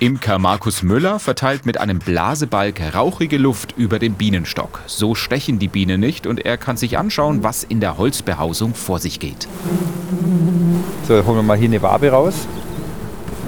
Imker 0.00 0.40
Markus 0.40 0.82
Müller 0.82 1.20
verteilt 1.20 1.66
mit 1.66 1.78
einem 1.78 2.00
Blasebalg 2.00 2.94
rauchige 2.94 3.38
Luft 3.38 3.74
über 3.76 4.00
den 4.00 4.14
Bienenstock. 4.14 4.80
So 4.86 5.14
stechen 5.14 5.60
die 5.60 5.68
Bienen 5.68 6.00
nicht 6.00 6.26
und 6.26 6.44
er 6.44 6.56
kann 6.56 6.76
sich 6.76 6.98
anschauen, 6.98 7.44
was 7.44 7.62
in 7.62 7.78
der 7.78 7.96
Holzbehausung 7.96 8.74
vor 8.74 8.98
sich 8.98 9.20
geht. 9.20 9.46
So, 11.06 11.24
holen 11.24 11.36
wir 11.38 11.42
mal 11.44 11.56
hier 11.56 11.68
eine 11.68 11.80
Wabe 11.80 12.10
raus. 12.10 12.34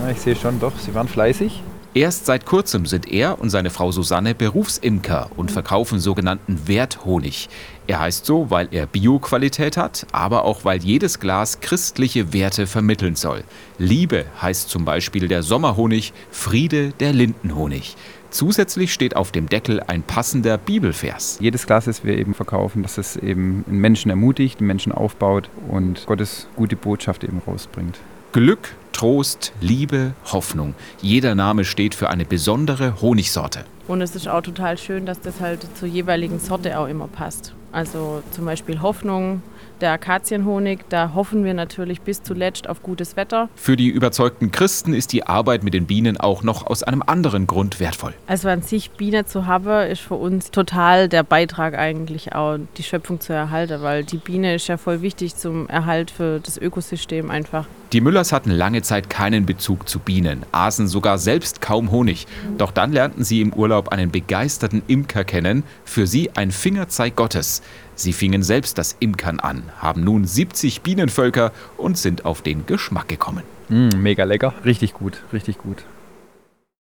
Ja, 0.01 0.13
ich 0.13 0.21
sehe 0.21 0.37
schon, 0.37 0.61
doch, 0.61 0.79
sie 0.79 0.95
waren 0.95 1.09
fleißig. 1.09 1.63
Erst 1.97 2.27
seit 2.27 2.45
kurzem 2.45 2.85
sind 2.85 3.11
er 3.11 3.41
und 3.41 3.49
seine 3.49 3.71
Frau 3.71 3.91
Susanne 3.91 4.35
Berufsimker 4.35 5.31
und 5.35 5.51
verkaufen 5.51 5.99
sogenannten 5.99 6.69
Werthonig. 6.69 7.49
Er 7.87 8.01
heißt 8.01 8.27
so, 8.27 8.51
weil 8.51 8.69
er 8.71 8.85
Bioqualität 8.85 9.79
hat, 9.79 10.07
aber 10.13 10.45
auch 10.45 10.67
weil 10.67 10.85
jedes 10.85 11.21
Glas 11.21 11.61
christliche 11.61 12.35
Werte 12.35 12.67
vermitteln 12.67 13.17
soll. 13.17 13.45
Liebe 13.79 14.27
heißt 14.43 14.69
zum 14.69 14.85
Beispiel 14.85 15.27
der 15.27 15.43
Sommerhonig, 15.43 16.13
Friede 16.31 16.91
der 17.01 17.15
Lindenhonig. 17.15 17.97
Zusätzlich 18.29 18.93
steht 18.93 19.17
auf 19.17 19.33
dem 19.33 19.49
Deckel 19.49 19.81
ein 19.81 20.03
passender 20.03 20.59
Bibelvers. 20.59 21.39
Jedes 21.41 21.67
Glas, 21.67 21.87
das 21.87 22.05
wir 22.05 22.19
eben 22.19 22.35
verkaufen, 22.35 22.83
dass 22.83 22.99
es 22.99 23.17
eben 23.17 23.65
Menschen 23.69 24.11
ermutigt, 24.11 24.61
Menschen 24.61 24.93
aufbaut 24.93 25.49
und 25.71 26.05
Gottes 26.05 26.47
gute 26.57 26.77
Botschaft 26.77 27.25
eben 27.25 27.41
rausbringt. 27.47 27.97
Glück, 28.33 28.75
Trost, 28.97 29.53
Liebe, 29.61 30.15
Hoffnung. 30.33 30.75
Jeder 31.03 31.35
Name 31.35 31.67
steht 31.67 31.95
für 31.95 32.09
eine 32.09 32.25
besondere 32.25 33.03
Honigsorte. 33.03 33.67
Und 33.89 34.01
es 34.01 34.17
ist 34.17 34.27
auch 34.27 34.41
total 34.41 34.79
schön, 34.79 35.05
dass 35.05 35.21
das 35.21 35.39
halt 35.39 35.67
zur 35.79 35.87
jeweiligen 35.87 36.39
Sorte 36.41 36.79
auch 36.79 36.87
immer 36.87 37.07
passt. 37.07 37.53
Also 37.73 38.23
zum 38.31 38.47
Beispiel 38.47 38.81
Hoffnung, 38.81 39.43
der 39.81 39.93
Akazienhonig, 39.93 40.81
da 40.89 41.13
hoffen 41.15 41.45
wir 41.45 41.55
natürlich 41.55 42.01
bis 42.01 42.23
zuletzt 42.23 42.69
auf 42.69 42.83
gutes 42.83 43.17
Wetter. 43.17 43.49
Für 43.55 43.77
die 43.77 43.89
überzeugten 43.89 44.51
Christen 44.51 44.95
ist 44.95 45.13
die 45.13 45.27
Arbeit 45.27 45.63
mit 45.63 45.75
den 45.75 45.87
Bienen 45.87 46.17
auch 46.17 46.43
noch 46.43 46.67
aus 46.67 46.83
einem 46.83 47.03
anderen 47.07 47.47
Grund 47.47 47.81
wertvoll. 47.81 48.15
Also 48.27 48.49
an 48.49 48.63
sich 48.63 48.91
Biene 48.91 49.27
zu 49.27 49.47
haben, 49.47 49.89
ist 49.91 50.01
für 50.01 50.15
uns 50.15 50.51
total 50.51 51.09
der 51.09 51.23
Beitrag 51.23 51.77
eigentlich 51.77 52.35
auch, 52.35 52.59
die 52.77 52.83
Schöpfung 52.83 53.21
zu 53.21 53.33
erhalten, 53.33 53.83
weil 53.83 54.05
die 54.05 54.19
Biene 54.19 54.55
ist 54.55 54.69
ja 54.69 54.77
voll 54.77 55.03
wichtig 55.03 55.37
zum 55.37 55.69
Erhalt 55.69 56.11
für 56.11 56.41
das 56.41 56.59
Ökosystem 56.59 57.31
einfach. 57.31 57.67
Die 57.93 58.01
Müllers 58.01 58.33
hatten 58.33 58.51
lange 58.51 58.83
Zeit 58.83 59.09
keinen 59.09 59.47
Bezug 59.47 59.89
zu 59.89 60.01
Bienen, 60.01 60.45
aßen 60.51 60.89
sogar 60.89 61.19
selbst 61.19 61.61
kaum 61.61 61.93
Honig. 61.93 62.27
Doch 62.59 62.73
dann 62.73 62.93
lernten 62.93 63.23
sie 63.23 63.41
im 63.41 63.53
Urlaub 63.53 63.91
einen 63.91 64.11
begeisterten 64.11 64.83
Imker 64.89 65.25
kennen, 65.25 65.63
für 65.85 66.07
sie 66.07 66.31
ein 66.35 66.51
Fingerzeig 66.51 67.15
Gottes. 67.15 67.63
Sie 67.97 68.13
fingen 68.13 68.43
selbst 68.43 68.77
das 68.77 68.95
Imkern 69.01 69.41
an, 69.41 69.65
haben 69.79 70.05
nun 70.05 70.27
70 70.27 70.83
Bienenvölker 70.83 71.51
und 71.79 71.97
sind 71.97 72.27
auf 72.27 72.43
den 72.43 72.67
Geschmack 72.67 73.09
gekommen. 73.09 73.43
Mm, 73.71 73.89
mega 74.03 74.25
lecker, 74.25 74.53
richtig 74.67 74.93
gut, 74.93 75.23
richtig 75.33 75.59
gut. 75.59 75.79